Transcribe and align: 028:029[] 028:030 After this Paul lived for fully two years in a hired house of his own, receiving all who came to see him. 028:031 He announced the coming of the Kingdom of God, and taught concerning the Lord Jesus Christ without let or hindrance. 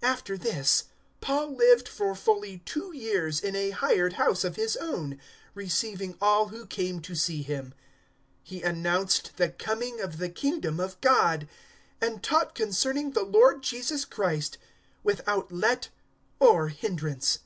028:029[] 0.00 0.10
028:030 0.10 0.12
After 0.14 0.38
this 0.38 0.84
Paul 1.20 1.56
lived 1.56 1.86
for 1.86 2.14
fully 2.14 2.58
two 2.60 2.96
years 2.96 3.38
in 3.40 3.54
a 3.54 3.68
hired 3.68 4.14
house 4.14 4.44
of 4.44 4.56
his 4.56 4.78
own, 4.78 5.20
receiving 5.54 6.16
all 6.22 6.48
who 6.48 6.64
came 6.66 7.02
to 7.02 7.14
see 7.14 7.42
him. 7.42 7.74
028:031 7.74 7.74
He 8.44 8.62
announced 8.62 9.36
the 9.36 9.50
coming 9.50 10.00
of 10.00 10.16
the 10.16 10.30
Kingdom 10.30 10.80
of 10.80 10.98
God, 11.02 11.46
and 12.00 12.22
taught 12.22 12.54
concerning 12.54 13.10
the 13.10 13.24
Lord 13.24 13.62
Jesus 13.62 14.06
Christ 14.06 14.56
without 15.04 15.52
let 15.52 15.90
or 16.40 16.68
hindrance. 16.68 17.40